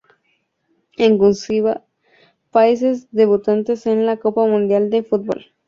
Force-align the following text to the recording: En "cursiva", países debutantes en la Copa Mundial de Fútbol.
En 0.97 1.19
"cursiva", 1.19 1.85
países 2.49 3.07
debutantes 3.11 3.85
en 3.85 4.07
la 4.07 4.17
Copa 4.17 4.47
Mundial 4.47 4.89
de 4.89 5.03
Fútbol. 5.03 5.53